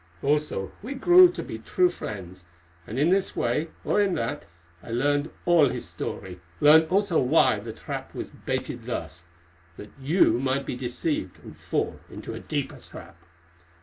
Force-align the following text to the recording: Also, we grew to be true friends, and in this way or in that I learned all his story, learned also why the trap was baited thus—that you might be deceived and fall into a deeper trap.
Also, 0.23 0.71
we 0.81 0.95
grew 0.95 1.31
to 1.31 1.43
be 1.43 1.59
true 1.59 1.91
friends, 1.91 2.43
and 2.87 2.97
in 2.97 3.09
this 3.09 3.35
way 3.35 3.69
or 3.83 4.01
in 4.01 4.15
that 4.15 4.45
I 4.81 4.89
learned 4.89 5.29
all 5.45 5.69
his 5.69 5.87
story, 5.87 6.41
learned 6.59 6.87
also 6.87 7.21
why 7.21 7.59
the 7.59 7.71
trap 7.71 8.15
was 8.15 8.31
baited 8.31 8.85
thus—that 8.87 9.91
you 10.01 10.39
might 10.39 10.65
be 10.65 10.75
deceived 10.75 11.37
and 11.43 11.55
fall 11.55 11.99
into 12.09 12.33
a 12.33 12.39
deeper 12.39 12.79
trap. 12.79 13.15